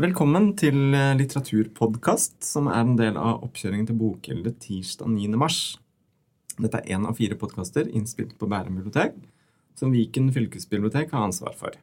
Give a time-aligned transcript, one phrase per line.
[0.00, 5.26] Velkommen til eh, litteraturpodkast, som er en del av oppkjøringen til Bokgildet tirsdag 9.
[5.36, 5.58] mars.
[6.56, 9.18] Dette er én av fire podkaster innspilt på Bærum bibliotek,
[9.76, 11.76] som Viken fylkesbibliotek har ansvar for.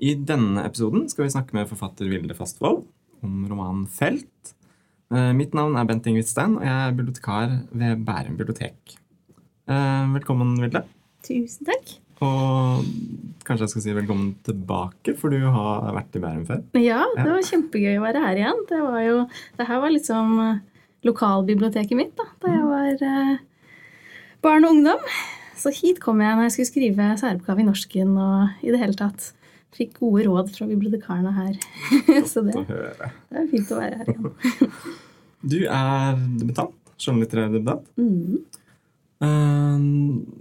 [0.00, 2.86] I denne episoden skal vi snakke med forfatter Vilde Fastvold
[3.20, 4.54] om romanen 'Felt'.
[5.12, 8.96] Eh, Mitt navn er Bent Ingvidstein, og jeg er bibliotekar ved Bærum bibliotek.
[9.68, 10.86] Eh, Velkommen, Vilde.
[11.20, 11.98] Tusen takk.
[12.24, 12.86] Og
[13.46, 16.62] kanskje jeg skal si velkommen tilbake, for du har vært i Bærum før.
[16.80, 18.62] Ja, det var kjempegøy å være her igjen.
[18.70, 19.18] Det, var jo,
[19.58, 20.62] det her var liksom eh,
[21.06, 23.34] lokalbiblioteket mitt da, da jeg var eh,
[24.44, 25.04] barn og ungdom.
[25.56, 28.96] Så hit kom jeg når jeg skulle skrive særoppgave i norsken og i det hele
[28.98, 29.30] tatt
[29.76, 31.56] fikk gode råd fra bibliotekarene her.
[32.32, 34.32] Så det, det er fint å være her igjen.
[35.46, 36.72] Du er debutant.
[36.98, 37.84] Skjønnlitterær debutant.
[38.00, 38.40] Mm.
[39.20, 39.76] Uh,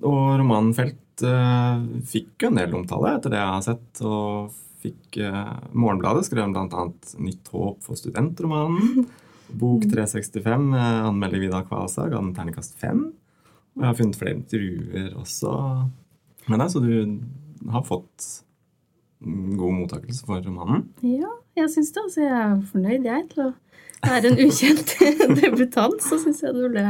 [0.08, 4.02] og romanen 'Felt' eh, fikk jo en del omtale etter det jeg har sett.
[4.06, 6.88] Og fikk eh, Morgenbladet skrev bl.a.
[7.18, 9.06] 'Nytt håp for studentromanen'.
[9.62, 13.12] Bok 365 med anmelder Vidar Kvasa ga den terningkast fem.
[13.76, 15.52] Og jeg har funnet flere intervjuer også
[16.48, 17.22] Men altså, du
[17.72, 18.26] har fått
[19.26, 20.84] mm, god mottakelse for romanen.
[21.02, 22.04] Ja, jeg syns det.
[22.04, 23.52] Altså, jeg er fornøyd, jeg, til å
[24.06, 24.94] være en ukjent
[25.42, 25.98] debutant.
[26.06, 26.86] Så syns jeg det ble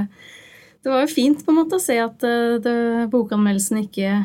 [0.85, 2.75] Det var jo fint på en måte å se at eh, det,
[3.09, 4.19] bokanmeldelsen ikke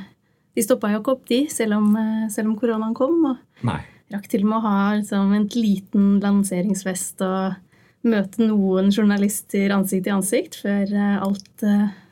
[0.58, 3.16] De stoppa jo ikke opp, de, selv om, eh, selv om koronaen kom.
[3.30, 3.78] Og Nei.
[4.12, 7.56] rakk til og med å ha liksom, en liten lanseringsfest og
[8.04, 11.66] møte noen journalister ansikt til ansikt før eh, alt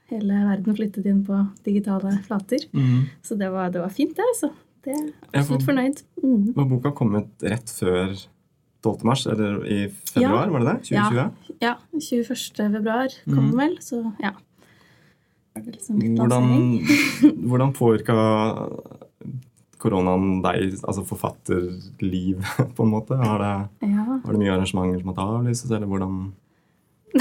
[0.09, 2.63] Hele verden flyttet inn på digitale flater.
[2.73, 3.11] Mm.
[3.21, 4.25] Så det var, det var fint, det.
[4.25, 4.49] altså.
[4.81, 6.01] Det er absolutt fornøyd.
[6.23, 6.47] Mm.
[6.57, 8.15] Var boka kommet rett før
[8.85, 9.05] 12.
[9.05, 9.79] mars, eller i
[10.13, 10.77] februar, var det det?
[10.91, 11.55] 2020?
[11.61, 12.37] Ja, 21.
[12.57, 13.51] februar kom mm.
[13.51, 14.35] den vel, så ja.
[15.59, 16.45] Liksom Hvordan,
[17.51, 18.15] hvordan påvirka
[19.79, 22.45] koronaen deg, altså forfatterliv,
[22.77, 23.19] på en måte?
[23.19, 24.21] Har det, Ja.
[24.25, 26.21] var det mye arrangementer som måtte avlyses, eller hvordan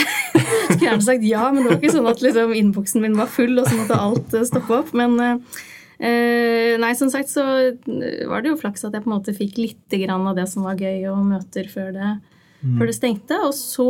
[0.67, 3.55] Skulle gjerne sagt ja, men det var ikke sånn at liksom, innboksen min var full,
[3.57, 4.89] og så måtte alt eh, stoppe opp.
[4.97, 5.61] Men eh,
[5.97, 9.59] nei, som sagt så eh, var det jo flaks at jeg på en måte fikk
[9.61, 12.15] litt grann av det som var gøy, og møter før det,
[12.61, 13.39] før det stengte.
[13.47, 13.89] Og så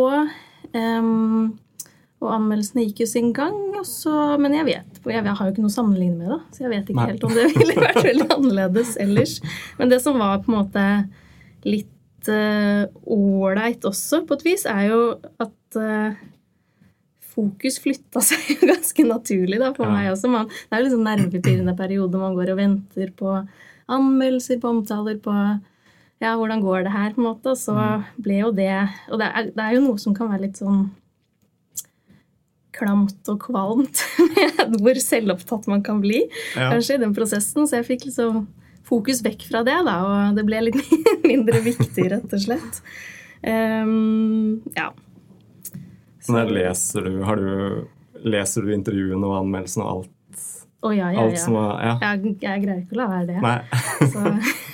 [0.72, 1.58] ehm,
[2.18, 5.66] Og anmeldelsene gikk jo sin gang, så, men jeg vet jeg, jeg har jo ikke
[5.66, 7.12] noe å sammenligne med, da, så jeg vet ikke Nei.
[7.12, 9.36] helt om det ville vært veldig annerledes ellers.
[9.78, 10.88] Men det som var på en måte
[11.68, 15.04] litt eh, ålreit også, på et vis, er jo
[15.44, 16.26] at eh,
[17.38, 19.94] fokus flytta seg jo ganske naturlig da, for Ja.
[19.94, 20.30] meg også.
[20.34, 23.38] Man, det er jo liksom nervepirrende periode man går og venter på
[23.88, 25.34] anmeldelser, på omtaler, på
[26.20, 27.54] ja, hvordan går det her, på en måte.
[27.56, 27.76] Så
[28.18, 28.72] ble jo det
[29.14, 30.88] Og det er, det er jo noe som kan være litt sånn
[32.78, 34.02] klamt og kvalmt
[34.36, 36.20] med hvor selvopptatt man kan bli
[36.56, 36.68] Ja.
[36.74, 37.66] kanskje i den prosessen.
[37.70, 38.44] Så jeg fikk liksom
[38.88, 40.78] fokus vekk fra det, da, og det ble litt
[41.30, 42.82] mindre viktig, rett og slett.
[43.44, 44.92] Um, ja.
[46.28, 47.50] Så der leser du, har du
[48.28, 50.46] Leser du intervjuene og anmeldelsene og alt,
[50.88, 51.44] Å ja, ja, ja.
[51.54, 51.92] var Ja.
[52.02, 54.48] Jeg, jeg greier ikke å la være det.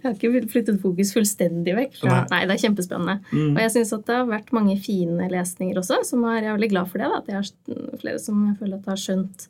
[0.00, 1.96] Jeg har ikke flyttet fokus fullstendig vekk.
[2.00, 2.20] Fra, Nei.
[2.32, 3.18] nei, det er kjempespennende.
[3.34, 3.50] Mm.
[3.52, 6.56] Og jeg syns at det har vært mange fine lesninger også, som er, jeg er
[6.56, 7.10] veldig glad for det.
[7.12, 9.44] Da, at jeg har flere som jeg føler at har skjønt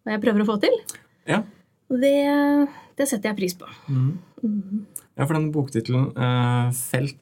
[0.00, 0.78] hva jeg prøver å få til.
[1.28, 1.42] Ja.
[1.90, 2.14] Det,
[2.96, 3.68] det setter jeg pris på.
[3.92, 4.08] Mm.
[4.40, 4.80] Mm.
[5.18, 7.20] Ja, for denne boktittelen, eh, 'Felt'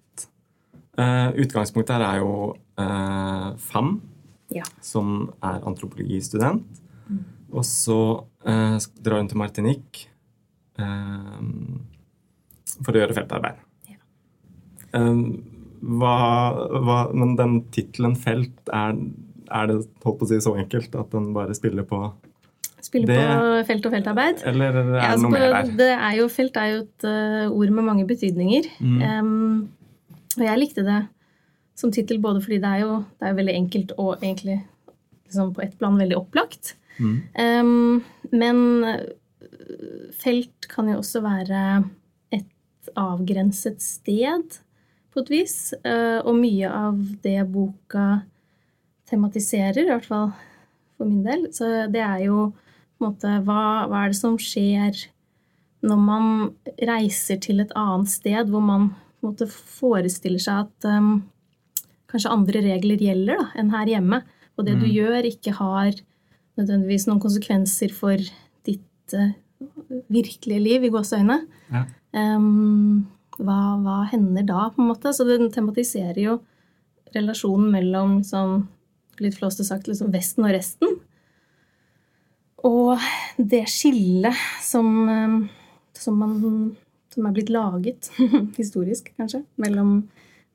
[0.99, 2.33] eh, Utgangspunktet her er jo
[2.81, 4.01] uh, Fam,
[4.55, 4.65] Ja.
[4.81, 6.65] som er antropologistudent.
[7.09, 7.25] Mm.
[7.53, 7.99] Og så
[8.47, 10.07] uh, drar hun til Martinique
[10.79, 11.41] eh,
[12.85, 13.59] for å gjøre feltarbeid.
[13.91, 13.99] Ja.
[14.97, 15.23] Eh,
[15.79, 16.15] hva,
[16.83, 18.97] hva, men den tittelen 'Felt', er,
[19.55, 22.09] er det holdt på å si så enkelt at den bare spiller på
[22.81, 24.43] Spiller Det- på felt- og feltarbeid.
[24.47, 25.73] Eller er det Ja, altså, noe mer der?
[25.77, 28.69] det er jo, felt er jo et eh, ord med mange betydninger.
[28.81, 29.03] Mm.
[29.03, 29.69] Em,
[30.41, 31.03] og jeg likte det
[31.78, 34.59] som tittel både fordi det er jo det er veldig enkelt og egentlig
[35.28, 36.75] liksom på et plan veldig opplagt.
[36.99, 37.16] Mm.
[37.38, 38.00] Um,
[38.32, 39.04] men eh,
[40.19, 41.60] felt kan jo også være
[42.34, 44.59] et avgrenset sted
[45.12, 45.58] på et vis.
[45.85, 48.23] Uh, og mye av det boka
[49.08, 50.32] tematiserer, i hvert fall
[50.99, 52.49] for min del, så det er jo
[52.99, 55.06] på en måte hva, hva er det som skjer
[55.87, 56.31] når man
[56.88, 58.88] reiser til et annet sted hvor man
[59.29, 61.23] måte forestiller seg at um,
[62.11, 64.23] kanskje andre regler gjelder da, enn her hjemme.
[64.59, 64.95] Og det du Mm.
[64.97, 65.93] gjør, ikke har
[66.59, 68.19] nødvendigvis noen konsekvenser for
[68.67, 69.31] ditt uh,
[70.11, 71.39] virkelige liv, i gåseøyne.
[71.71, 71.85] Ja.
[72.13, 73.07] Um,
[73.39, 75.13] hva, hva hender da, på en måte?
[75.15, 76.39] Så den tematiserer jo
[77.15, 78.65] relasjonen mellom liksom,
[79.23, 80.99] litt flåste sagt liksom Vesten og resten.
[82.67, 82.99] Og
[83.39, 84.35] det skillet
[84.65, 85.37] som, eh,
[85.95, 86.77] som, man,
[87.19, 88.12] som er blitt laget,
[88.61, 90.05] historisk kanskje, mellom,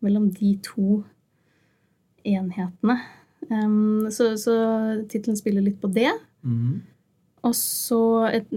[0.03, 1.01] mellom de to
[2.23, 2.97] enhetene.
[3.51, 4.55] Um, så så
[5.11, 6.13] tittelen spiller litt på det.
[6.47, 6.79] Mm.
[7.43, 8.01] Og så
[8.31, 8.51] et,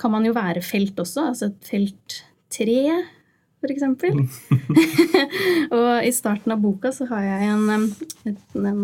[0.00, 2.16] kan man jo være felt også, altså et felt
[2.50, 2.80] tre,
[3.62, 4.24] for eksempel.
[5.78, 7.94] og i starten av boka så har jeg en,
[8.26, 8.82] en, en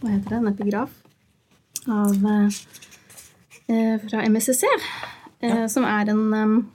[0.00, 0.40] Hva heter det?
[0.40, 0.96] En epigraf
[1.86, 2.58] av eh,
[3.70, 4.66] eh, fra MSCC,
[5.46, 6.66] eh, som er en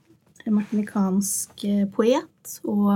[0.52, 2.90] martinikansk eh, poet og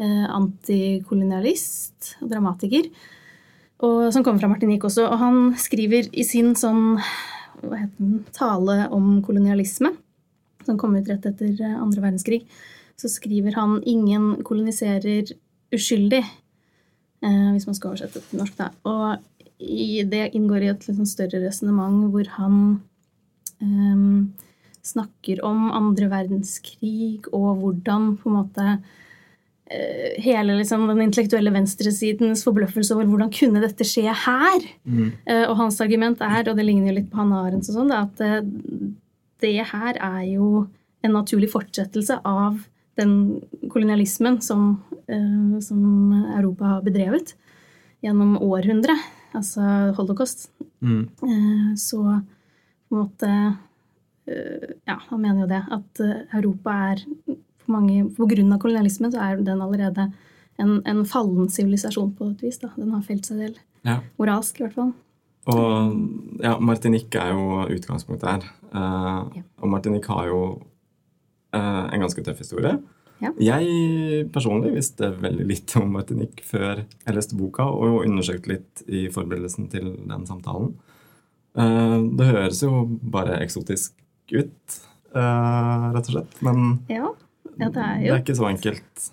[0.00, 2.88] eh, antikolonialist og dramatiker.
[3.80, 5.06] Og, som kommer fra Martinique også.
[5.08, 6.98] Og han skriver i sin sånn
[7.60, 9.92] hva heter den, tale om kolonialisme,
[10.66, 12.44] som kom ut rett etter eh, andre verdenskrig,
[13.00, 15.32] så skriver han 'ingen koloniserer
[15.72, 16.24] uskyldig',
[17.24, 18.56] eh, hvis man skal oversette det til norsk.
[18.56, 18.70] da.
[18.84, 19.18] Og
[19.60, 22.80] det inngår i et liksom større resonnement hvor han
[23.60, 24.32] ehm,
[24.82, 28.66] snakker om andre verdenskrig og hvordan på en måte
[29.70, 34.66] eh, hele liksom, den intellektuelle venstresidens forbløffelse over hvordan kunne dette skje her.
[34.84, 35.12] Mhm.
[35.26, 37.92] Eh, Og hans argument er, og det ligner jo litt på Hanne Arendt og sånn,
[37.92, 38.40] at eh,
[39.40, 40.66] det her er jo
[41.02, 42.58] en naturlig fortsettelse av
[43.00, 43.40] den
[43.72, 44.82] kolonialismen som,
[45.64, 47.32] som Europa har bedrevet
[48.04, 48.92] gjennom århundre,
[49.32, 50.50] altså holocaust.
[50.82, 53.30] Eh, Så på en måte
[54.26, 55.62] Ja, han mener jo det.
[55.72, 57.04] At eh, Europa er
[57.60, 60.08] for mange, På grunn av kolonialismen så er den allerede
[60.60, 62.58] en, en fallen sivilisasjon på et vis.
[62.62, 62.70] da.
[62.76, 63.60] Den har felt seg selv.
[63.86, 64.00] Ja.
[64.20, 64.92] Moralsk, i hvert fall.
[65.50, 68.48] Og ja, Martinique er jo utgangspunktet her.
[68.70, 69.42] Eh, Ja.
[69.62, 70.40] Og Martinique har jo
[71.56, 72.76] eh, en ganske tøff historie.
[73.20, 73.32] Ja.
[73.36, 79.08] Jeg personlig visste veldig lite om Martinique før jeg leste boka og undersøkte litt i
[79.12, 80.74] forberedelsen til den samtalen.
[81.56, 83.96] Eh, det høres jo bare eksotisk
[84.32, 84.76] ut,
[85.14, 86.36] eh, rett og slett.
[86.42, 87.08] Men Ja,
[87.58, 89.10] ja det er det er ikke så enkelt.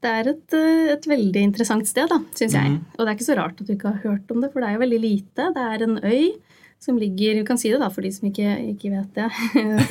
[0.00, 2.70] Det er et, eh, et veldig interessant sted, syns jeg.
[2.70, 2.84] Mhm.
[2.96, 4.68] Og det er ikke så rart at du ikke har hørt om det, for det
[4.68, 5.52] er jo veldig lite.
[5.54, 6.32] Det er en øy
[6.80, 9.30] som ligger Du kan si det da, for de som ikke, ikke vet det.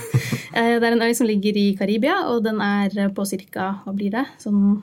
[0.50, 3.22] Eh, det er en øy som ligger i Karibia, og den er på
[3.54, 3.83] ca.
[3.86, 4.81] hva blir det, sånn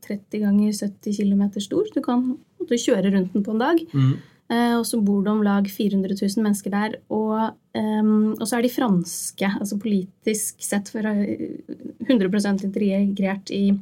[0.00, 1.84] 30 ganger 70 km stor.
[1.92, 3.82] Du kan du kjøre rundt den på en dag.
[3.92, 4.16] Mhm.
[4.48, 6.96] Eh, Og så bor det om lag 400 000 mennesker der.
[7.10, 11.58] Og, um, og så er de franske, altså politisk sett for eh,
[12.06, 13.72] 100% integrert i,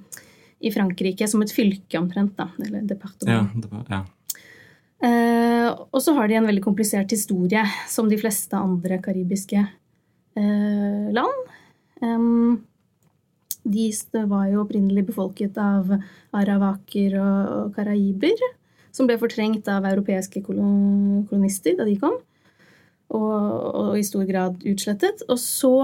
[0.65, 2.49] i Frankrike som et fylke omtrent, da.
[2.65, 3.57] Eller Ja, departement.
[3.61, 4.03] det var, ja.
[5.05, 11.11] Uh, og så har de en veldig komplisert historie, som de fleste andre karibiske uh,
[11.13, 11.51] land.
[12.01, 12.63] Um,
[13.65, 13.91] de
[14.29, 15.93] var jo opprinnelig befolket av
[16.37, 18.41] aravaker og, og karaiber,
[18.95, 22.17] som ble fortrengt av europeiske kolonister da de kom,
[23.15, 23.39] og,
[23.75, 25.25] og i stor grad utslettet.
[25.29, 25.75] Og så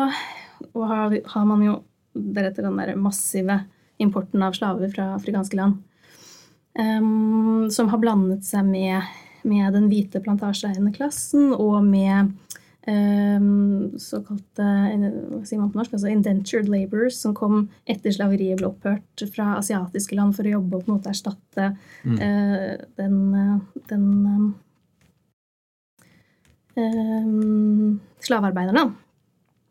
[0.72, 1.76] og har, har man jo
[2.14, 3.62] deretter den der massive
[4.00, 5.80] importen av slaver fra afrikanske land.
[6.78, 9.08] Um, som har blandet seg med,
[9.42, 12.30] med den hvite plantasjeeiende klassen og med
[14.00, 19.24] såkalte hva sier man på norsk, altså indentured labourers som kom etter slaveriet ble opphørt
[19.34, 22.16] fra asiatiske land for å jobbe og på en måte erstatte Mm.
[22.24, 23.58] eh, den, eh,
[23.90, 24.54] den um,
[26.76, 28.94] um, slavearbeiderne.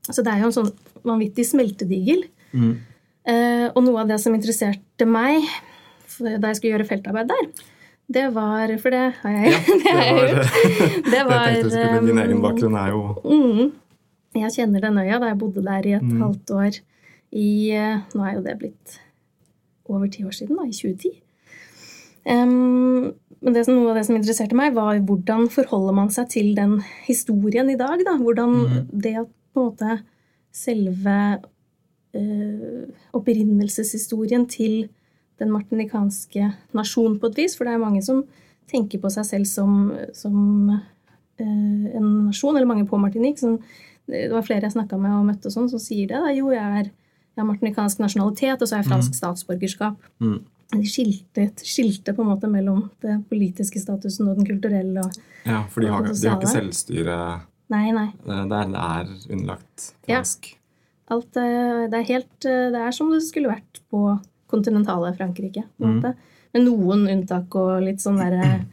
[0.09, 0.71] Så det er jo en sånn
[1.03, 2.23] vanvittig smeltedigel.
[2.53, 2.77] Mm.
[3.25, 5.41] Eh, og noe av det som interesserte meg
[6.19, 7.49] da jeg skulle gjøre feltarbeid der,
[8.09, 10.53] det var For det har jeg, Ja, det har jeg gjort.
[11.11, 13.71] Det Jeg var tenkte jeg skulle, Din egen um, bakgrunn er jo mm,
[14.41, 16.21] Jeg kjenner den øya da jeg bodde der i et Mm.
[16.21, 16.79] halvt år
[17.31, 18.99] i eh, Nå er jo det blitt
[19.89, 21.11] over ti år siden, da, i 2010.
[22.29, 26.27] Um, men det som, noe av det som interesserte meg, var hvordan forholder man seg
[26.29, 26.75] til den
[27.07, 28.01] historien i dag?
[28.05, 28.13] da?
[28.21, 28.89] Hvordan mm.
[29.01, 29.95] det at på en måte
[30.53, 31.15] selve
[32.13, 32.85] uh,
[33.17, 34.89] opprinnelseshistorien til
[35.39, 37.57] den martinikanske nasjon på et vis.
[37.57, 38.23] For det er mange som
[38.69, 43.41] tenker på seg selv som, som eh, en nasjon, eller mange på Martinique.
[43.41, 43.59] Som,
[44.09, 46.21] det var flere jeg snakka med og møtte og sånn, som sier det.
[46.21, 46.33] Da.
[46.35, 46.91] Jo, jeg, er,
[47.33, 50.09] jeg har martinikansk nasjonalitet, og så har jeg fransk statsborgerskap.
[50.21, 50.39] Mm.
[50.69, 55.01] De skilte, skilte på en måte mellom det politiske statusen og den kulturelle.
[55.01, 57.15] Og, Ja, for de har, de har ikke selvstyre
[57.73, 58.09] nei, nei.
[58.21, 60.21] Det er, Det er underlagt Ja.
[61.09, 64.03] Alt, eh, det, er helt, eh, det er som det skulle vært på
[64.49, 65.65] kontinentale Frankrike.
[65.81, 66.13] måte.
[66.53, 68.65] Med noen unntak og litt sånn derre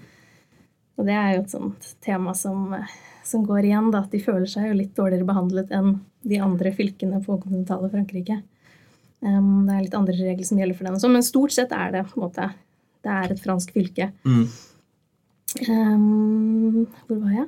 [0.97, 4.21] Og det er jo et sånt tema som, eh, som går igjen, da, at de
[4.23, 5.90] føler seg jo litt dårligere behandlet enn
[6.25, 8.38] de andre fylkene på kontinentale Frankrike.
[9.21, 11.75] Um, det er litt andre regler som gjelder for den og sånn, men stort sett
[11.76, 12.49] er det på en måte
[13.06, 14.11] det er et fransk fylke.
[14.26, 14.42] Mm.
[15.71, 17.47] Um, hvor var jeg?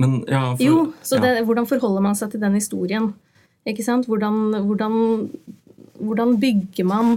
[0.00, 1.34] Men ja, for, Jo, så ja.
[1.44, 3.10] hvordan forholder man seg til den historien
[3.68, 4.06] Ikke sant?
[4.08, 4.94] Hvordan, hvordan,
[6.02, 7.14] hvordan bygger man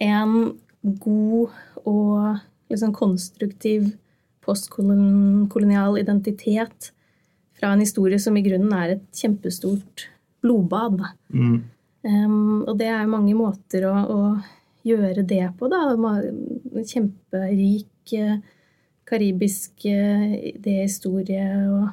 [0.00, 0.54] en
[1.02, 1.50] god
[1.84, 2.38] og
[2.70, 3.90] liksom konstruktiv
[4.44, 6.92] postkolonial identitet
[7.58, 10.06] fra en historie som i grunnen er et kjempestort
[10.40, 11.02] blodbad.
[11.34, 11.58] Mm.
[12.00, 14.20] Um, og det er mange måter å, å
[14.88, 15.82] gjøre det på, da.
[16.88, 18.38] Kjemperik eh,
[19.10, 21.90] karibisk eh, idéhistorie og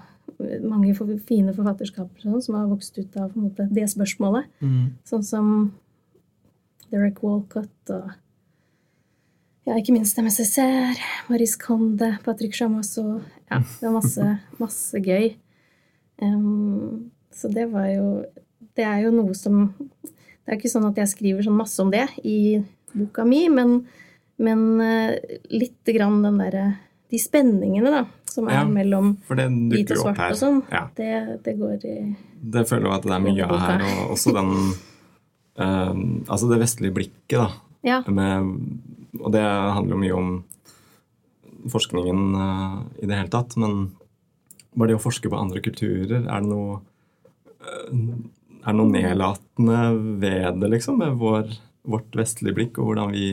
[0.64, 0.94] mange
[1.26, 4.48] fine forfatterskaper sånn, som har vokst ut av måte, det spørsmålet.
[4.62, 4.96] Mm.
[5.08, 5.52] Sånn som
[6.92, 8.12] Derek Walcott og
[9.68, 10.96] ja, ikke minst MSSR,
[11.28, 13.18] Maris Conde, Patrick Chamas og
[13.52, 14.28] Ja, det var masse,
[14.64, 15.34] masse gøy.
[16.24, 18.24] Um, så det var jo
[18.78, 21.92] Det er jo noe som Det er ikke sånn at jeg skriver sånn masse om
[21.94, 22.58] det i
[22.96, 23.82] boka mi, men,
[24.42, 25.14] men uh,
[25.52, 26.66] lite grann den derre
[27.12, 30.88] De spenningene, da, som er Ja, mellom hvit og svart og sånn, Ja.
[30.98, 31.98] det, det går i
[32.42, 33.86] Det føler jeg at det er mye av her.
[33.92, 34.56] Og også den
[35.60, 35.94] eh,
[36.28, 37.50] Altså det vestlige blikket, da.
[37.88, 38.02] Ja.
[38.08, 38.52] Med,
[39.20, 40.32] og det handler jo mye om
[41.72, 43.56] forskningen uh, i det hele tatt.
[43.60, 43.92] Men
[44.78, 48.18] bare det å forske på andre kulturer, er det noe uh,
[48.68, 49.82] Er det noe nedlatende
[50.22, 51.00] ved det, liksom?
[51.02, 51.54] Med vår,
[51.88, 53.30] vårt vestlige blikk, og hvordan vi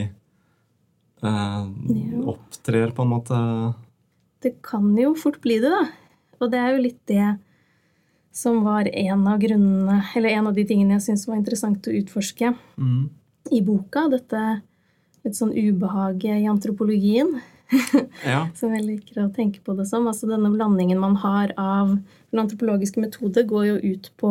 [1.24, 1.64] uh,
[2.34, 3.40] opptrer, på en måte?
[4.44, 5.84] Det kan jo fort bli det, da.
[6.42, 7.24] Og det er jo litt det
[8.34, 11.94] som var en av grunnene, eller en av de tingene jeg syntes var interessant å
[11.94, 13.08] utforske Mm.
[13.52, 14.08] i boka.
[14.10, 14.40] Dette
[15.24, 17.36] litt sånn ubehaget i antropologien,
[18.26, 18.48] Ja.
[18.54, 20.06] som jeg liker å tenke på det som.
[20.10, 21.94] Altså denne blandingen man har av
[22.34, 24.30] Den antropologiske metode går jo ut på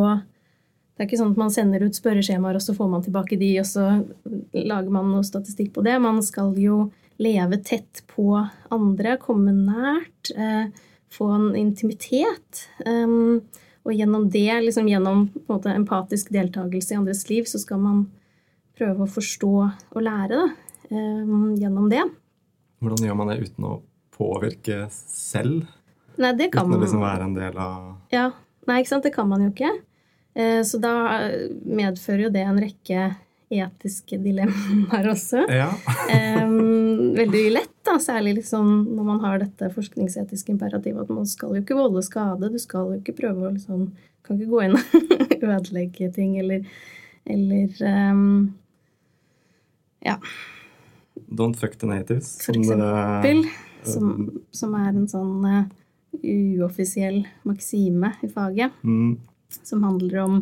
[0.94, 3.48] det er ikke sånn at man sender ut spørreskjemaer, og så får man tilbake de,
[3.60, 3.86] og så
[4.54, 5.96] lager man noe statistikk på det.
[6.04, 8.28] Man skal jo leve tett på
[8.70, 10.68] andre, komme nært, eh,
[11.10, 12.68] få en intimitet.
[12.86, 13.42] Um,
[13.84, 18.06] og gjennom det, liksom gjennom måte, empatisk deltakelse i andres liv, så skal man
[18.78, 20.46] prøve å forstå og lære da,
[20.90, 22.04] um, gjennom det.
[22.84, 23.74] Hvordan gjør man det uten å
[24.16, 25.68] påvirke selv?
[26.22, 28.28] Nei, det kan Uten å liksom være en del av Ja,
[28.70, 29.04] Nei, ikke sant?
[29.04, 29.72] Det kan man jo ikke.
[30.36, 30.94] Eh, Så da
[31.68, 33.10] medfører jo det en rekke
[33.54, 35.44] etiske dilemmaer også.
[35.52, 35.70] Ja.
[37.14, 41.54] Eh, Veldig lett, da, særlig liksom når man har dette forskningsetiske imperativet at man skal
[41.54, 42.50] jo ikke volde skade.
[42.52, 43.92] Du skal jo ikke prøve å liksom
[44.24, 44.84] Kan ikke gå inn og
[45.54, 46.64] ødelegge ting eller,
[47.28, 47.82] eller
[48.14, 48.54] um,
[50.06, 50.16] Ja,
[51.28, 52.38] Don't fuck the natives.
[52.46, 53.44] For som eksempel.
[53.84, 55.66] som, som er en sånn uh,
[56.24, 58.72] uoffisiell maksime i faget.
[58.88, 59.18] Mm,
[59.64, 60.40] som handler om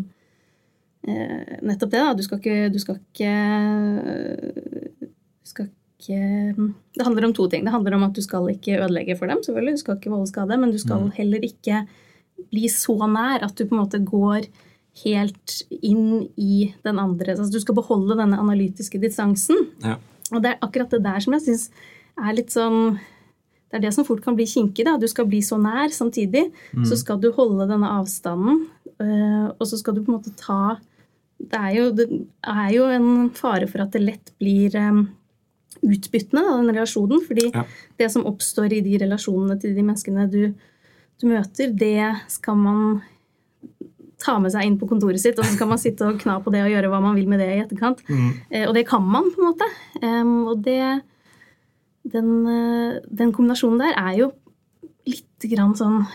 [1.08, 2.06] uh, nettopp det.
[2.06, 2.14] da.
[2.14, 3.34] Du skal ikke Du skal ikke
[5.02, 7.64] Du skal ikke Det handler om to ting.
[7.66, 9.74] Det handler om at du skal ikke ødelegge for dem, selvfølgelig.
[9.78, 11.12] Du skal ikke volde skade, men du skal Mm.
[11.18, 11.88] heller ikke
[12.52, 14.48] bli så nær at du på en måte går
[15.06, 17.36] helt inn i den andre.
[17.36, 19.68] Altså, du skal beholde denne analytiske distansen.
[19.84, 19.96] ja.
[20.34, 21.70] Og det er akkurat det der som jeg syns
[22.18, 23.00] er litt sånn
[23.72, 24.84] Det er det som fort kan bli kinkig.
[25.00, 26.52] Du skal bli så nær samtidig.
[26.76, 26.84] Mm.
[26.86, 28.66] Så skal du holde denne avstanden,
[29.00, 30.78] øh, og så skal du på en måte ta
[31.40, 32.08] Det er jo, det
[32.44, 35.08] er jo en fare for at det lett blir øh,
[35.84, 37.22] utbyttende, da, den relasjonen.
[37.28, 37.64] Fordi Ja.
[37.98, 40.54] det som oppstår i de relasjonene til de menneskene du,
[41.22, 43.02] du møter, det skal man
[44.22, 46.52] ta med seg inn på kontoret sitt, og så skal man sitte og kna på
[46.54, 48.04] det og gjøre hva man vil med det i etterkant.
[48.08, 48.28] Mm.
[48.52, 49.68] Eh, Og det kan man, på en måte.
[50.04, 51.02] Um, og det
[52.12, 54.32] den, eh, den kombinasjonen der er jo
[55.08, 56.06] litt grann sånn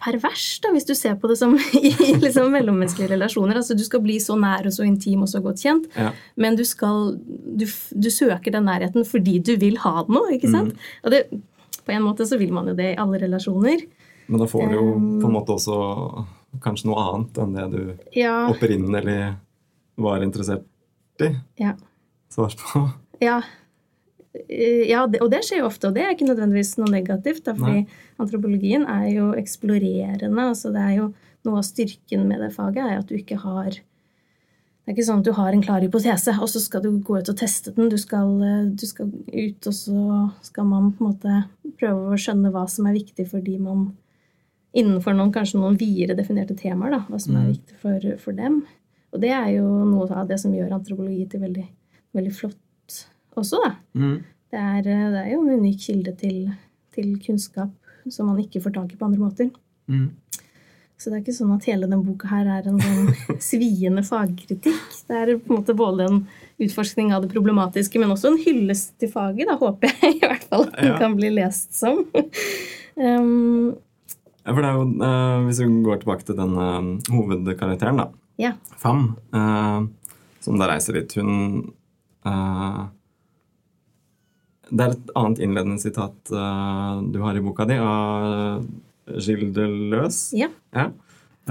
[0.00, 1.90] pervers, da, hvis du ser på det som i
[2.22, 3.60] liksom mellommenneskelige relasjoner.
[3.60, 6.10] Altså, du skal bli så nær og så intim og så godt kjent, Ja.
[6.40, 7.14] men du, skal,
[7.60, 10.74] du, du søker den nærheten fordi du vil ha den òg, ikke sant?
[11.04, 11.24] Og det,
[11.86, 13.84] på en måte så vil man jo det i alle relasjoner.
[14.30, 15.76] Men da får du jo på en måte også
[16.62, 17.80] kanskje noe annet enn det du
[18.20, 19.18] Ja, opprinnelig
[20.00, 20.64] var interessert
[21.24, 21.32] i.
[21.60, 21.74] ja.
[22.30, 22.84] Svar på.
[23.20, 23.40] Ja,
[24.30, 27.44] ja det, og det skjer jo ofte, og det er ikke nødvendigvis noe negativt.
[27.48, 28.00] Da, fordi Nei.
[28.22, 30.30] antropologien er jo eksplorerende.
[30.50, 33.70] altså Det er jo Noe av styrken med det faget er at du ikke har
[33.70, 37.16] Det er ikke sånn at du har en klar hypotese, og så skal du gå
[37.16, 37.88] ut og teste den.
[37.88, 41.38] Du skal, eh, du skal ut, og så skal man på en måte
[41.80, 43.96] prøve å skjønne hva som er viktig fordi man
[44.72, 47.52] Innenfor noen kanskje noen videre definerte temaer, da, hva som er Mm.
[47.56, 48.60] viktig for, for dem.
[49.12, 51.66] Og det er jo noe av det som gjør antropologi til veldig,
[52.14, 53.06] veldig flott
[53.38, 53.74] også, da.
[53.94, 54.16] Mm.
[54.50, 56.48] Det er, det er jo en unik kilde til,
[56.94, 57.70] til kunnskap
[58.10, 59.50] som man ikke får tak i på andre måter.
[59.90, 60.08] Mm.
[61.00, 64.96] Så det er ikke sånn at hele denne boka her er en sånn sviende fagkritikk.
[65.08, 66.18] Det er på en måte både en
[66.60, 70.44] utforskning av det problematiske, men også en hyllest til faget, da håper jeg i hvert
[70.50, 70.98] fall at den Ja.
[71.00, 72.02] kan bli lest som.
[72.96, 73.76] Um,
[74.40, 78.06] Ja, for det er jo, uh, Hvis vi går tilbake til den uh, hovedkarakteren, da.
[78.40, 78.54] Ja.
[78.80, 79.02] Fam,
[79.36, 79.84] uh,
[80.40, 81.12] som da reiser litt.
[81.20, 81.72] Hun
[82.24, 82.78] eh,
[84.70, 88.64] Det er et annet innledende sitat uh, du har i boka di, av
[89.18, 90.36] Gilles Deleuze.
[90.38, 90.50] Ja.
[90.76, 90.90] Ja.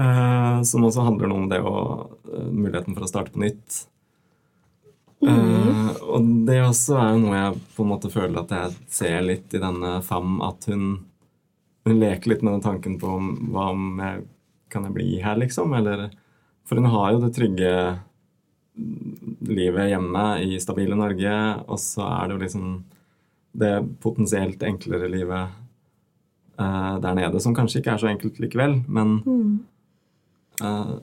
[0.00, 3.84] Uh, som også handler noe om det og uh, muligheten for å starte på nytt.
[5.20, 9.52] Eh, og det også er noe jeg på en måte føler at jeg ser litt
[9.52, 10.94] i denne Fam, at hun,
[11.84, 14.22] hun leker litt med den tanken på om, hva om jeg
[14.72, 15.74] kan jeg bli her, liksom?
[15.76, 16.08] Eller,
[16.64, 17.74] for hun har jo det trygge
[19.50, 21.36] livet hjemme i stabile Norge,
[21.68, 22.72] og så er det jo liksom
[23.52, 25.48] det potensielt enklere livet
[26.60, 29.60] uh, der nede, som kanskje ikke er så enkelt likevel, men Mm.
[30.62, 30.98] eh,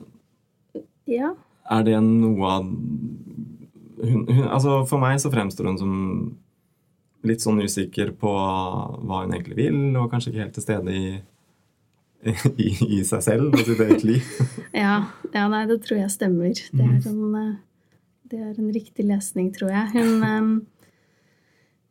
[1.08, 1.34] Ja.
[1.70, 6.36] er det noe av hun, hun, altså For meg så fremstår hun som
[7.24, 11.20] litt sånn usikker på hva hun egentlig vil, og kanskje ikke helt til stede i,
[12.56, 14.22] i, i seg selv og sitt eget liv.
[14.78, 16.54] Ja, ja, nei, det tror jeg stemmer.
[16.54, 17.56] Det er en, eh,
[18.30, 19.90] det er en riktig lesning, tror jeg.
[19.96, 20.60] Hun,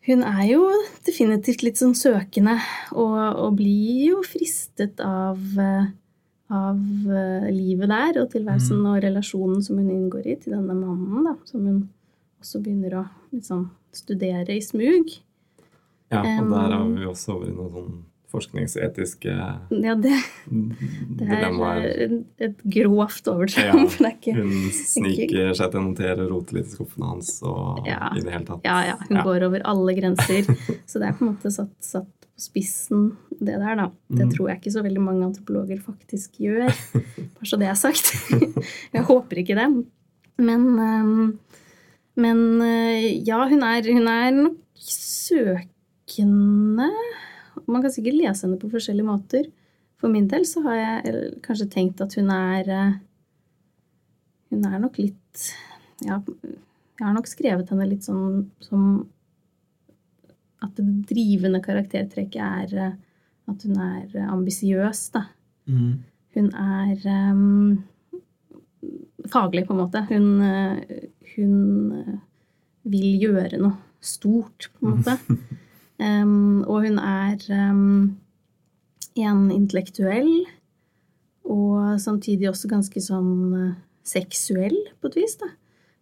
[0.08, 0.64] hun er jo
[1.08, 2.58] definitivt litt sånn søkende,
[2.96, 5.90] og, og blir jo fristet av, eh,
[6.54, 6.80] av
[7.12, 11.36] eh, livet der og tilværelsen og relasjonen som hun inngår i til denne mannen, da,
[11.50, 11.82] som hun
[12.40, 15.18] også begynner å liksom, studere i smug.
[16.08, 17.98] Ja, og Um, der er vi også over i noe sånn
[18.32, 20.16] forskningsetiske Ja, det,
[20.48, 22.18] det er dilemmaer.
[22.44, 23.96] et grovt overtramp.
[24.04, 28.12] Ja, Hun sniker seg til å notere roter litt i skuffene hans og Ja.
[28.12, 28.68] i det hele tatt.
[28.68, 28.98] Ja, ja.
[29.08, 30.48] Hun går over alle grenser.
[30.90, 33.90] Så det er på en måte satt, satt på spissen, det der, da.
[34.10, 34.34] Det mm.
[34.36, 36.68] tror jeg ikke så veldig mange antropologer faktisk gjør.
[37.38, 38.12] Bare så det er sagt.
[38.96, 39.70] Jeg håper ikke det.
[40.38, 41.40] Men, ehm,
[42.18, 46.92] men eh, ja, hun er, hun er nok søkende.
[47.68, 49.50] Man kan sikkert lese henne på forskjellige måter.
[49.98, 52.98] For min del så har jeg kanskje tenkt at hun er eh,
[54.54, 55.48] Hun er nok litt
[56.06, 59.08] Ja, jeg har nok skrevet henne litt sånn som
[60.64, 62.96] at det drivende karaktertrekket er eh,
[63.48, 65.28] at hun er ambisiøs, da.
[65.70, 65.92] Mm.
[66.36, 67.84] Hun er um,
[69.32, 70.02] faglig, på en måte.
[70.10, 72.20] Hun, eh, hun
[72.88, 75.18] vil gjøre noe stort, på en måte.
[76.00, 78.18] Em, og hun er um,
[79.18, 80.46] en intellektuell,
[81.48, 85.48] og samtidig også ganske sånn eh, seksuell, på et vis, da.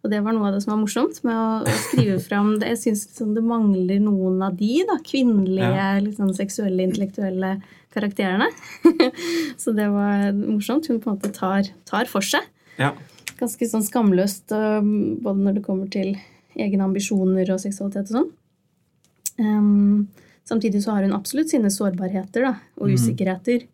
[0.04, 2.68] Og det var noe av det som var morsomt med å, å skrive fram det.
[2.74, 5.88] Jeg syns liksom det mangler noen av de da, kvinnelige Ja.
[6.18, 7.56] sånn seksuelle, intellektuelle
[7.94, 8.46] karakterene.
[9.62, 10.86] Så det var morsomt.
[10.90, 12.44] Hun på en måte tar, tar for seg.
[12.78, 12.92] Ja.
[13.40, 16.14] Ganske sånn skamløst, um, både når det kommer til
[16.56, 18.30] egne ambisjoner og seksualitet og sånn.
[19.38, 20.08] Um,
[20.48, 22.94] samtidig så har hun absolutt sine sårbarheter da, og Mhm.
[22.94, 23.66] usikkerheter.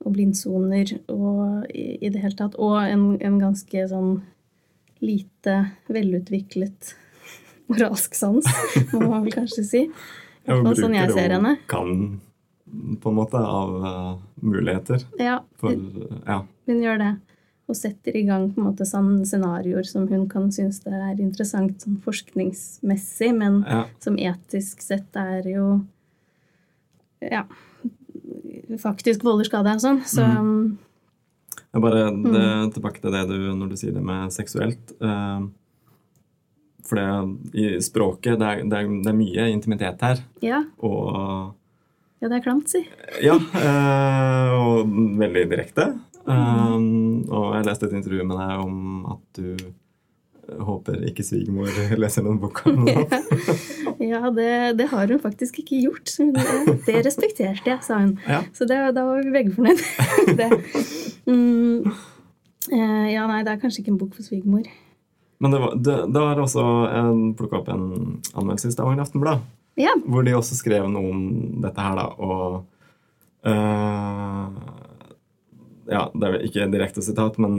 [0.00, 2.54] Og blindsoner og i, i det hele tatt.
[2.56, 4.22] Og en, en ganske sånn
[5.04, 5.58] lite
[5.92, 6.94] velutviklet
[7.68, 8.44] moralsk sans,
[8.92, 9.82] må man vel kanskje si.
[10.48, 11.58] Og sånn jeg ser henne.
[11.68, 12.20] kan,
[13.00, 15.04] på en måte, av uh, muligheter.
[15.20, 15.76] Ja, For,
[16.26, 16.40] ja.
[16.66, 17.10] hun gjør det.
[17.70, 21.20] Og setter i gang på en måte sånne scenarioer som hun kan synes det er
[21.22, 23.84] interessant sånn forskningsmessig, men ja.
[24.02, 25.66] som etisk sett er jo
[27.22, 27.44] ja,
[28.80, 30.02] faktisk volder skade og sånn.
[30.08, 30.64] Så mm.
[31.70, 34.94] Jeg bare det, tilbake til det du når du sier det med seksuelt.
[34.98, 35.46] Uh,
[36.86, 40.22] for det i språket det er, det, er, det er mye intimitet her.
[40.42, 41.54] ja, Og
[42.20, 42.82] ja, det er klamt, si.
[43.24, 45.86] ja, Uh, og veldig direkte.
[46.30, 46.74] Eh,
[47.30, 51.70] og jeg leste et intervju med deg om at du eh, håper ikke svigermor
[52.02, 52.72] leser den boka.
[54.00, 56.14] Ja, det, det har hun faktisk ikke gjort.
[56.16, 58.14] Det, det respekterte jeg, sa hun.
[58.24, 58.40] Ja.
[58.56, 59.82] Så det, da var vi begge fornøyd.
[60.40, 60.48] det.
[61.28, 61.90] Mm,
[62.72, 64.64] eh, ja, nei, det er kanskje ikke en bok for svigermor.
[65.40, 66.64] Men det var, det, det var også
[67.36, 67.84] plukka opp en
[68.34, 69.44] anmeldelse i Stavanger Aftenblad.
[69.80, 69.94] Ja.
[70.04, 71.22] Hvor de også skrev noe om
[71.64, 72.06] dette her, da.
[72.20, 74.79] Og eh,
[75.88, 77.54] Ja, det er ikke direkte sitat, men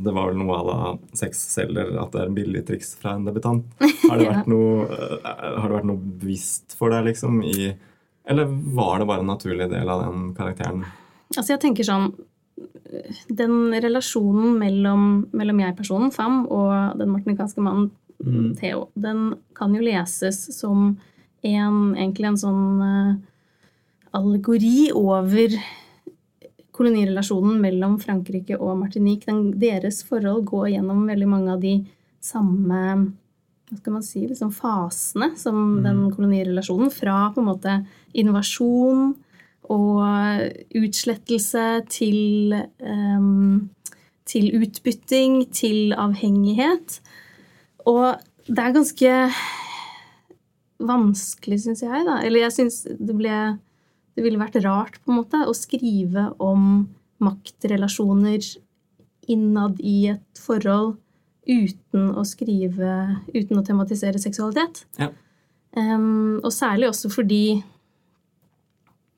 [0.00, 0.78] det var vel noe à la
[1.18, 3.66] sex selger at det er billig triks fra en debutant.
[4.08, 7.42] Har det vært noe, eh, har det vært noe bevisst for deg, liksom?
[7.44, 7.72] I,
[8.30, 10.84] eller var det bare en naturlig del av den karakteren?
[11.36, 12.12] Altså, jeg tenker sånn
[13.30, 15.04] Den relasjonen mellom,
[15.36, 17.90] mellom jeg-personen, Fam, og den martinikanske mannen,
[18.26, 18.56] Mm.
[18.56, 20.98] Theo, den kan jo leses som
[21.42, 23.12] en, egentlig en sånn eh,
[24.16, 25.54] allegori over
[26.80, 29.28] kolonirelasjonen mellom Frankrike og Martinique.
[29.28, 31.76] Den, deres forhold går gjennom veldig mange av de
[32.24, 32.84] samme
[33.70, 36.90] hva skal man si, liksom fasene som den kolonirelasjonen.
[36.90, 37.76] Fra på en måte
[38.18, 39.12] invasjon
[39.70, 43.70] og utslettelse til, um,
[44.26, 46.98] til utbytting, til avhengighet.
[47.86, 48.18] Og
[48.50, 49.14] det er ganske
[50.80, 52.18] vanskelig, syns jeg, da.
[52.24, 53.36] Eller jeg syns det ble
[54.20, 56.90] Det ville vært rart, på en måte, å skrive om
[57.24, 58.44] maktrelasjoner
[59.32, 60.98] innad i et forhold
[61.48, 62.90] uten å skrive
[63.32, 64.82] Uten å tematisere seksualitet.
[65.00, 65.08] Ja.
[65.72, 67.62] Um, og særlig også fordi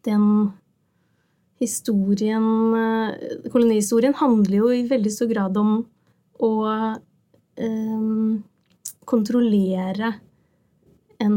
[0.06, 0.52] den
[1.58, 2.46] historien
[2.78, 5.80] eh, Kolonihistorien handler jo i veldig stor grad om
[6.42, 6.52] å
[7.58, 8.38] um,
[9.02, 10.14] kontrollere
[11.22, 11.36] en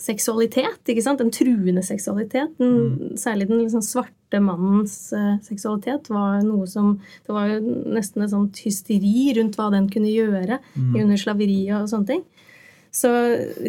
[0.00, 1.20] seksualitet, ikke sant?
[1.20, 2.54] En truende seksualitet.
[2.60, 3.16] Den, Mm.
[3.18, 7.60] Særlig den liksom svarte mannens uh, seksualitet var noe som Det var jo
[7.96, 10.94] nesten et sånt hysteri rundt hva den kunne gjøre Mm.
[11.02, 12.24] under slaveriet og sånne ting.
[12.96, 13.10] Så,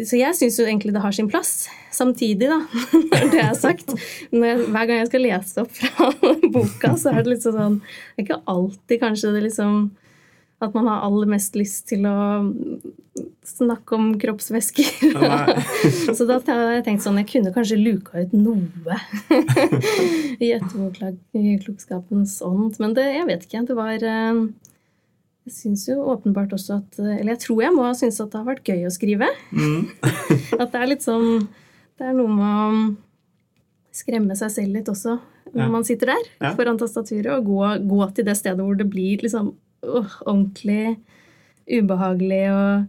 [0.08, 1.66] så jeg syns jo egentlig det har sin plass.
[1.92, 2.62] Samtidig, da,
[3.12, 6.08] når det er sagt jeg, Hver gang jeg skal lese opp fra
[6.54, 9.90] boka, så er det litt sånn Det er ikke alltid kanskje det liksom
[10.60, 12.16] at man har aller mest lyst til å
[13.46, 14.88] snakke om kroppsvæsker.
[16.16, 18.98] Så da har jeg tenkt sånn Jeg kunne kanskje luka ut noe
[20.44, 22.76] i etterpåklokskapens ånd.
[22.82, 23.62] Men det, jeg vet ikke.
[23.70, 24.40] Det var eh,
[25.48, 28.42] Jeg syns jo åpenbart også at Eller jeg tror jeg må ha syntes at det
[28.42, 29.30] har vært gøy å skrive.
[29.54, 29.88] Mm.
[30.62, 31.46] At det er litt sånn
[31.98, 32.68] Det er noe med å
[33.98, 35.16] skremme seg selv litt også
[35.48, 35.68] når Ja.
[35.72, 36.50] man sitter der Ja.
[36.54, 40.96] foran tastaturet, og gå, gå til det stedet hvor det blir liksom ordentlig
[41.68, 42.86] ubehagelig og,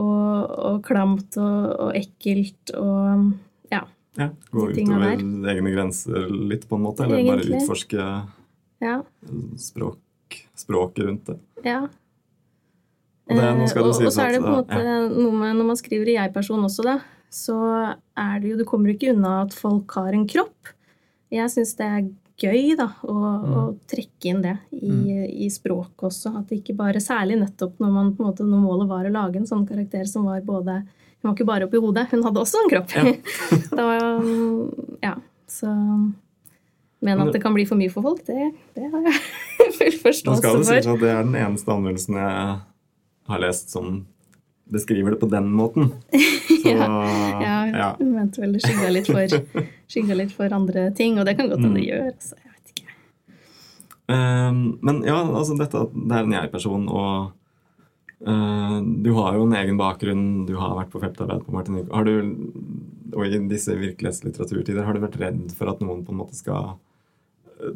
[0.00, 3.30] og, og klamt og, og ekkelt og
[3.70, 3.84] ja.
[4.18, 4.28] Ja.
[4.50, 7.06] Gå utover egne grenser litt, på en måte.
[7.06, 7.54] Eller Egentlig.
[7.54, 8.10] bare utforske
[8.80, 8.96] Ja.
[9.60, 11.38] språk, språket rundt det.
[11.64, 11.86] ja.
[13.30, 14.94] Og det, nå skal Eh, det sies og så er det på en måte ja.
[15.06, 16.96] noe med når man skriver i jeg-person også, da,
[17.30, 17.56] så
[18.18, 20.72] er det jo Du kommer ikke unna at folk har en kropp.
[21.30, 22.08] Jeg syns det er
[22.40, 24.88] gøy da, å, å trekke inn det i,
[25.44, 26.32] i språket også.
[26.40, 29.12] At det ikke bare Særlig nettopp når, man, på en måte, når målet var å
[29.14, 30.78] lage en sånn karakter som var både
[31.20, 32.94] Hun var ikke bare oppi hodet, hun hadde også en kropp.
[32.96, 33.12] Ja.
[33.78, 33.86] da,
[35.04, 35.14] ja,
[35.52, 35.68] så
[37.00, 39.20] Men at det- det kan bli for mye for folk, det, det har jeg
[39.78, 40.32] full forståelse for.
[40.32, 42.56] Nå skal det sies at det er den eneste anmeldelsen jeg
[43.30, 44.06] har lest som
[44.72, 45.90] beskriver det på den måten.
[46.60, 46.86] Så, Ja,
[47.72, 47.88] ja.
[47.98, 51.62] jeg mente vel det skygga litt, for- litt for andre ting, og det kan godt
[51.64, 52.08] hende det gjør.
[52.12, 52.96] Altså, jeg vet ikke.
[54.10, 57.30] Um, men ja, altså dette at det er en jeg-person, og
[58.28, 60.26] uh, du har jo en egen bakgrunn.
[60.50, 61.88] Du har vært på feltarbeid på Martinique.
[61.94, 62.12] Har du,
[63.14, 66.74] og i disse virkelighetslitteraturtider, har du vært redd for at noen på en måte skal
[67.62, 67.72] eh,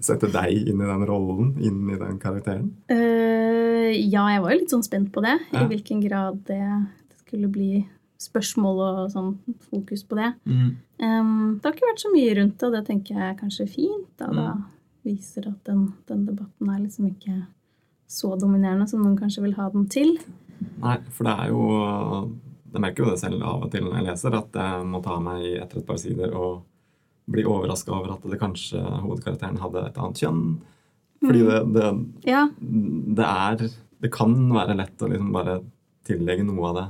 [0.10, 2.74] sette deg inn i den rollen, inn i den karakteren?
[2.92, 3.37] Eh,
[3.94, 5.36] ja, jeg var jo litt sånn spent på det.
[5.52, 5.62] Ja.
[5.64, 6.62] I hvilken grad det
[7.24, 7.86] skulle bli
[8.18, 9.36] spørsmål og sånn
[9.70, 10.32] fokus på det.
[10.48, 13.68] Em, det har ikke vært så mye rundt det, og det tenker jeg er kanskje
[13.70, 14.08] fint.
[14.18, 14.64] Da, da Mm.
[15.04, 17.46] viser at den, den debatten er liksom ikke
[18.08, 20.18] så dominerende som noen kanskje vil ha den til.
[20.82, 21.62] Nei, for det er jo
[22.72, 25.14] Jeg merker jo det selv av og til når jeg leser, at jeg må ta
[25.24, 26.64] meg i etter et par sider og
[27.30, 30.42] bli overraska over at det kanskje hovedkarakteren hadde et annet kjønn.
[31.24, 31.88] Fordi det, det,
[32.30, 32.44] Ja,
[33.18, 33.64] det er
[33.98, 35.56] Det kan være lett å liksom bare
[36.06, 36.86] tillegge noe av det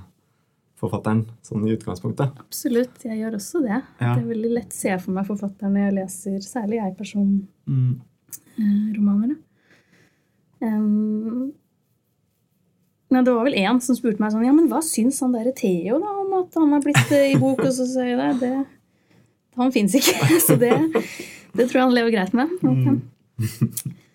[0.79, 2.37] forfatteren, sånn i utgangspunktet.
[2.39, 3.01] absolutt.
[3.03, 3.81] Jeg gjør også det.
[3.99, 4.13] Ja.
[4.15, 7.33] Det er veldig lett å se for meg forfatteren når jeg leser særlig jeg-person
[7.69, 7.97] Mm.
[10.61, 11.53] Em,
[13.11, 15.53] men det var vel en som spurte meg sånn Ja, men hva syns han derre
[15.57, 17.63] Theo da om at han er blitt eh, i bok?
[17.65, 18.67] Og så sier jeg det, det
[19.59, 20.17] Han fins ikke.
[20.47, 20.73] Så det,
[21.55, 22.53] det tror jeg han lever greit med.
[22.63, 23.01] Mm.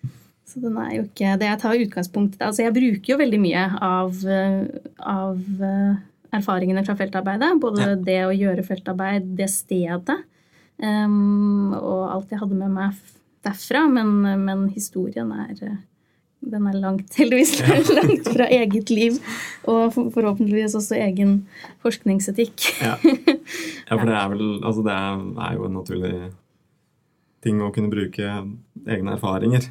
[0.44, 3.64] Så den er jo ikke Det jeg tar utgangspunkt Altså, jeg bruker jo veldig mye
[3.84, 4.66] av, eh,
[5.00, 6.02] av eh,
[6.34, 7.50] erfaringene fra feltarbeidet.
[7.62, 7.94] Både Ja.
[7.94, 10.16] det å gjøre feltarbeid, det stedet,
[10.82, 12.96] um, og alt jeg hadde med meg
[13.46, 13.84] derfra.
[13.86, 15.76] Men, men historien er eh,
[16.44, 17.54] den er langt, heldigvis
[17.94, 19.20] langt fra eget liv.
[19.70, 21.46] Og forhåpentligvis også egen
[21.86, 22.66] forskningsetikk.
[22.82, 22.98] Ja.
[23.88, 26.14] ja, for det er vel Altså, det er jo en naturlig
[27.44, 28.34] ting å kunne bruke
[28.88, 29.70] egne erfaringer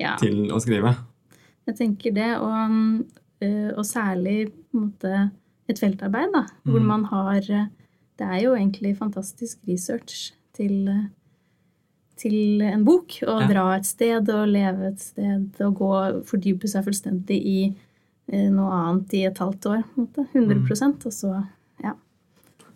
[0.00, 0.16] Ja.
[0.20, 0.94] til å skrive.
[1.66, 3.04] Jeg tenker det, og,
[3.42, 5.30] øh, og særlig måte
[5.68, 6.86] et feltarbeid, da, hvor Mm.
[6.86, 7.40] man har
[8.18, 10.88] Det er jo egentlig fantastisk research til,
[12.16, 13.08] til en bok.
[13.22, 13.46] Å Ja.
[13.48, 17.74] dra et sted og leve et sted og gå, fordype seg fullstendig i
[18.32, 19.82] øh, noe annet i et halvt år.
[19.94, 20.26] På en måte.
[20.32, 21.46] 100 Og så
[21.84, 21.92] Ja.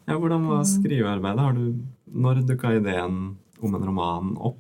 [0.09, 0.65] Ja, Hvordan var Mm.
[0.65, 1.39] skrivearbeidet?
[1.41, 1.75] Har du,
[2.13, 4.59] når dukka ideen om en roman opp?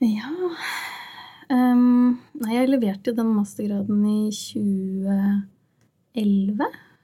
[0.00, 0.28] Ja
[1.52, 5.42] Ehm, Nei, jeg leverte jo den mastergraden i 2011.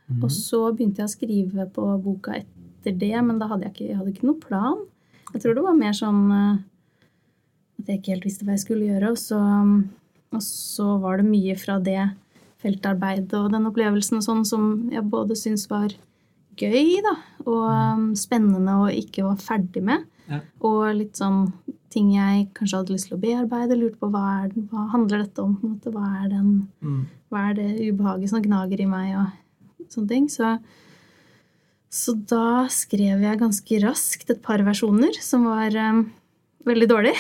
[0.09, 0.23] Mm.
[0.23, 3.89] Og så begynte jeg å skrive på boka etter det, men da hadde jeg ikke,
[3.91, 4.79] jeg hadde ikke noe plan.
[5.35, 6.57] Jeg tror det var mer sånn eh,
[7.79, 9.13] at jeg ikke helt visste hva jeg skulle gjøre.
[9.13, 9.39] Og så,
[10.33, 12.03] og så var det mye fra det
[12.59, 15.93] feltarbeidet og den opplevelsen og sånn som jeg både syntes var
[16.59, 20.09] gøy da, og um, spennende og ikke var ferdig med.
[20.27, 20.41] Ja.
[20.67, 21.53] Og litt sånn
[21.91, 23.77] ting jeg kanskje hadde lyst til å bearbeide.
[23.79, 25.55] Lurte på hva, er, hva handler dette om?
[25.63, 27.07] måte, Hva er, den, Mm.
[27.31, 29.17] hva er det ubehaget som gnager i meg?
[29.17, 30.29] og sånne ting.
[30.29, 30.59] Så,
[31.89, 36.03] så da skrev jeg ganske raskt et par versjoner som var um,
[36.69, 37.17] veldig dårlige.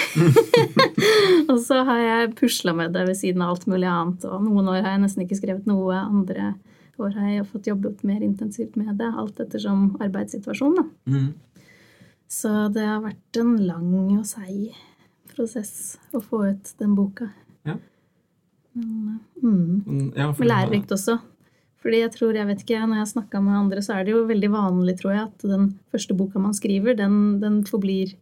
[1.50, 4.24] og så har jeg pusla med det ved siden av alt mulig annet.
[4.28, 5.96] Og noen år har jeg nesten ikke skrevet noe.
[5.96, 6.52] Andre
[6.98, 9.08] år har jeg fått jobbet mer intensivt med det.
[9.16, 10.82] Alt ettersom arbeidssituasjonen.
[10.82, 11.14] Da.
[11.14, 11.28] Mm.
[12.28, 14.74] Så det har vært en lang og seig
[15.34, 17.30] prosess å få ut den boka.
[17.64, 17.76] Ja.
[18.74, 20.12] Men, mm.
[20.16, 21.18] Ja, for Men lærerikt også.
[21.78, 24.12] Fordi jeg tror, jeg vet ikke, Når jeg har snakka med andre, så er det
[24.12, 28.14] jo veldig vanlig tror jeg, at den første boka man skriver, den, den forblir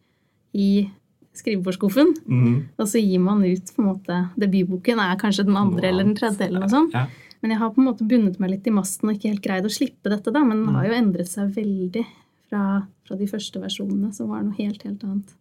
[0.54, 0.90] i
[1.36, 2.14] skrivebordsskuffen.
[2.28, 2.68] Mm.
[2.78, 6.04] Og så gir man ut på en måte Debutboken er kanskje den andre Noe eller
[6.04, 6.46] den tredje.
[6.46, 6.92] eller noe sånt.
[6.96, 7.06] Ja.
[7.42, 9.64] Men jeg har på en måte bundet meg litt i masten og ikke helt greid
[9.68, 10.32] å slippe dette.
[10.32, 10.74] da, Men den Mm.
[10.76, 12.06] har jo endret seg veldig
[12.48, 15.34] fra, fra de første versjonene, som var noe helt, helt annet,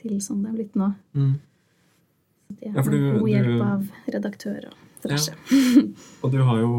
[0.00, 0.88] til sånn det er blitt nå.
[1.14, 1.34] Mm.
[2.54, 5.34] Det er Ja, du- god hjelp du- av redaktør og diverse.
[6.24, 6.70] Og du har jo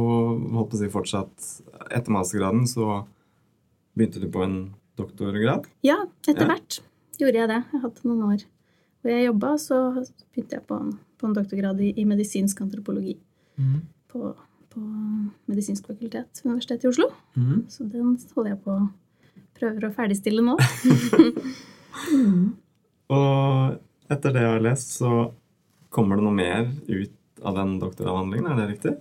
[0.53, 1.47] holdt på å si fortsatt
[1.91, 3.05] Etter mastergraden så
[3.95, 5.65] begynte du på en doktorgrad.
[5.83, 6.47] Ja, etter Ja.
[6.55, 6.79] hvert
[7.19, 7.63] gjorde jeg det.
[7.73, 8.43] Jeg hadde noen år
[9.01, 9.77] hvor jeg jobba, så
[10.33, 13.17] begynte jeg på en, på en doktorgrad i, i medisinsk antropologi
[14.09, 14.35] på,
[14.73, 14.81] på
[15.47, 17.11] Medisinsk fakultet ved Universitetet i Oslo.
[17.37, 17.65] Mm.
[17.69, 18.89] Så den holder jeg på
[19.57, 20.57] prøver å ferdigstille nå.
[23.15, 25.11] Og etter det jeg har lest, så
[25.93, 27.13] kommer det noe mer ut
[27.45, 28.95] av den doktoravhandlingen, er det riktig?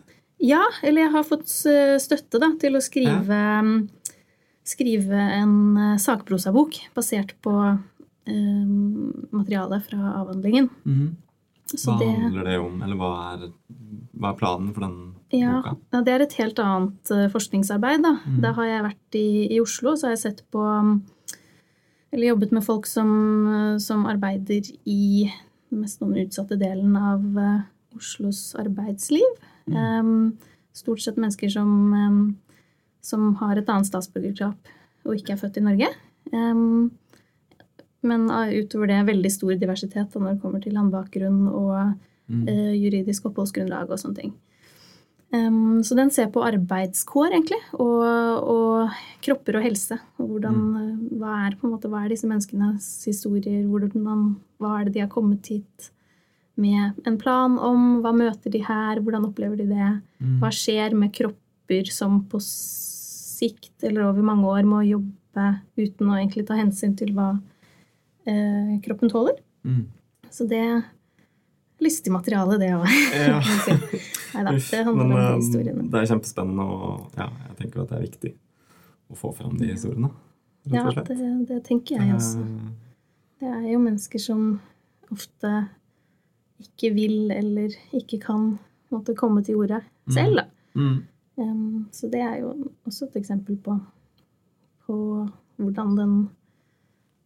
[0.45, 3.40] Ja, eller jeg har fått eh, støtte da, til å skrive,
[4.67, 8.64] skrive en eh, sakprosabok basert på eh,
[9.35, 10.69] materialet fra avhandlingen.
[11.72, 13.44] Så Hva det, handler det om, eller hva er,
[14.20, 14.98] hva er planen for den
[15.33, 15.74] ja, boka?
[15.94, 18.05] ja, det er et helt annet eh, forskningsarbeid.
[18.05, 18.12] Da.
[18.20, 18.38] Mm.
[18.44, 20.64] da har jeg vært i, i Oslo, så har jeg sett på
[22.14, 23.11] Eller jobbet med folk som,
[23.48, 25.31] eh, som arbeider i
[25.72, 27.61] den mest noen utsatte delen av eh,
[27.96, 29.37] Oslos arbeidsliv.
[29.70, 30.35] Mm.
[30.74, 31.70] Stort sett mennesker som,
[33.00, 34.72] som har et annet statsborgerskap
[35.07, 35.88] og ikke er født i Norge.
[36.35, 36.90] Em,
[38.07, 41.95] men eh, utover det veldig stor diversitet når det kommer til landbakgrunn og
[42.31, 42.49] Mm.
[42.49, 44.35] uh, juridisk oppholdsgrunnlag og sånne ting.
[45.35, 48.05] Um, så den ser på arbeidskår, egentlig, og,
[48.55, 49.99] og kropper og helse.
[50.23, 50.93] Og hvordan, mm.
[51.19, 53.64] hva, er, måte, hva er disse menneskenes historier?
[53.67, 55.90] Hvordan, hva er det de har kommet hit
[56.61, 57.99] med en plan om?
[58.05, 59.03] Hva møter de her?
[59.03, 59.90] Hvordan opplever de det?
[60.23, 60.38] Mm.
[60.45, 66.21] Hva skjer med kropper som på sikt eller over mange år må jobbe uten å
[66.21, 67.33] egentlig ta hensyn til hva
[68.31, 69.39] eh, kroppen tåler?
[69.65, 69.87] Mm.
[70.31, 70.65] Så det
[71.85, 72.89] lystig materiale, det òg.
[73.15, 73.41] Ja.
[74.35, 75.87] Nei da, det handler men, om de eh, historiene.
[75.93, 78.33] Det er kjempespennende, og ja, jeg tenker at det er viktig
[79.13, 80.11] å få fram de historiene.
[80.73, 82.41] Ja, det, det tenker jeg også.
[82.41, 83.01] Eh,
[83.45, 84.45] Det er jo mennesker som
[85.13, 85.51] ofte
[86.65, 88.55] ikke vil eller ikke kan
[88.95, 90.47] måtte komme til orde selv, da.
[90.75, 91.03] Mm.
[91.37, 92.53] Um, så det er jo
[92.87, 93.75] også et eksempel på,
[94.87, 94.97] på
[95.59, 96.15] hvordan den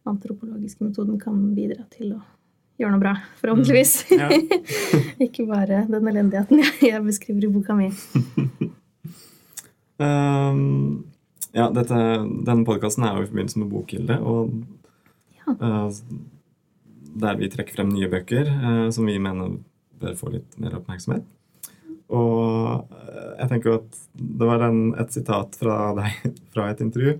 [0.07, 2.19] antropologiske metoden kan bidra til å
[2.79, 3.93] gjøre noe bra, forhåpentligvis.
[4.11, 4.19] Mm.
[4.19, 4.27] Ja.
[5.27, 7.89] ikke bare den elendigheten jeg, beskriver i boka mi.
[10.05, 10.61] um,
[11.51, 11.97] ja, dette,
[12.47, 14.39] denne podkasten er jo i forbindelse med Bokhilde, og
[15.39, 15.45] Ja.
[15.57, 15.89] uh,
[17.19, 19.57] der vi trekker frem nye bøker uh, som vi mener
[19.99, 21.25] bør få litt mer oppmerksomhet.
[22.09, 27.17] Og eh, jeg tenker at det var en, et sitat fra deg fra et intervju,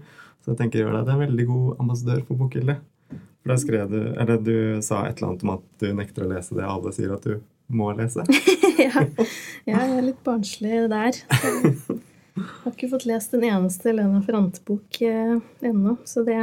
[0.50, 2.76] så jeg tenker gjør deg til en veldig god ambassadør for Bokhilde.
[3.14, 6.32] For der skrev du, eller du sa et eller annet om at du nekter å
[6.32, 7.38] lese det alle sier at du
[7.70, 8.26] må lese.
[8.82, 9.06] ja.
[9.06, 9.36] ja,
[9.70, 11.22] jeg er litt barnslig der.
[11.30, 15.38] Jeg har ikke fått lest en eneste Lena Frant-bok eh,
[15.70, 16.40] ennå, så det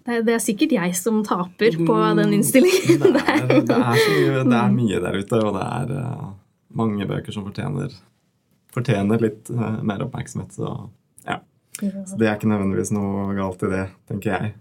[0.00, 3.02] det er, er sikkert jeg som taper på den innstillingen.
[3.02, 6.30] Det er, det er, mye, det er mye der ute, og det er eh,
[6.80, 7.94] mange bøker som fortjener,
[8.74, 10.56] fortjener litt eh, mer oppmerksomhet.
[10.56, 10.72] Så
[11.84, 12.04] ja.
[12.06, 14.52] Så det er ikke nødvendigvis noe galt i det, tenker jeg.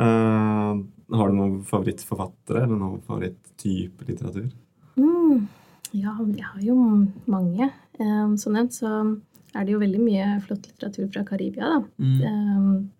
[0.00, 0.80] Uh,
[1.12, 4.48] har du noen favorittforfattere eller noen favoritttype litteratur?
[4.96, 5.44] Mm,
[5.92, 6.78] ja, jeg har jo
[7.30, 7.68] mange.
[8.00, 8.92] Um, som nevnt så
[9.52, 11.74] er det jo veldig mye flott litteratur fra Karibia.
[11.76, 11.82] da.
[12.00, 12.90] Um,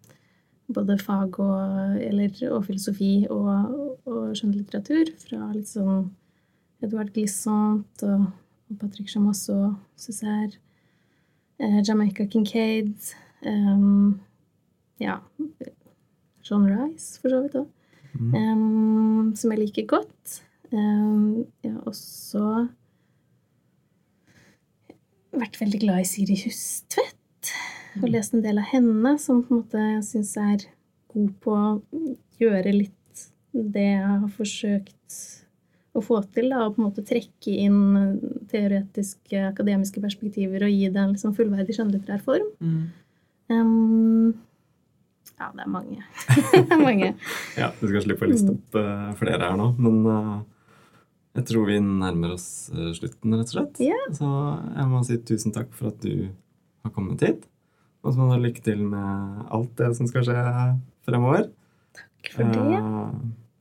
[0.72, 6.06] både fag og, eller, og filosofi og, og skjønnlitteratur fra litt sånn
[6.82, 8.28] Edouard Glissant og,
[8.70, 10.56] og Patrick Chamas og Césaire.
[11.62, 12.94] Eh, Jamaica Kincaid.
[13.46, 14.20] Um,
[15.02, 15.18] ja
[16.44, 17.68] John Rice, for så vidt òg.
[18.18, 18.34] Mm.
[18.36, 20.40] Um, som jeg liker godt.
[20.72, 22.68] Um, jeg har også
[25.32, 27.52] vært veldig glad i Siri Hustvedt.
[27.96, 28.12] Og Mm.
[28.12, 30.66] lest en del av henne, som på en måte jeg syns er
[31.12, 31.82] god på å
[32.40, 35.16] gjøre litt det jeg har forsøkt
[35.94, 36.48] å få til.
[36.48, 41.34] Da, og på en måte trekke inn teoretiske, akademiske perspektiver og gi det en liksom
[41.36, 42.48] fullverdig skjønnlitterær form.
[42.60, 42.92] Mm.
[43.50, 44.32] Um,
[45.38, 45.98] ja, det er mange.
[46.52, 47.12] det er mange.
[47.60, 50.36] Ja, du skal slippe å liste opp uh, flere her nå, men uh,
[51.38, 53.82] jeg tror vi nærmer oss uh, slutten, rett og slett.
[53.82, 54.06] Yeah.
[54.14, 56.28] Så jeg må si tusen takk for at du
[56.84, 57.48] har kommet hit.
[58.02, 60.38] Og så må du lykke til med alt det som skal skje
[61.06, 61.50] fremover.
[61.98, 62.80] Takk for det.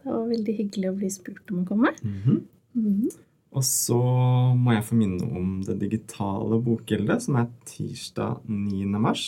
[0.01, 1.93] Det var veldig hyggelig å bli spurt om å komme.
[2.01, 2.39] mhm.
[2.71, 3.11] Mhm.
[3.51, 3.97] Og så
[4.55, 8.85] må jeg få minne om det digitale bokgildet, som er tirsdag 9.
[8.95, 9.25] mars.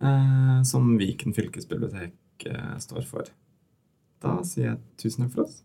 [0.00, 3.30] Eh, som Viken fylkesbibliotek eh, står for.
[4.24, 5.60] Da sier jeg tusen takk for oss.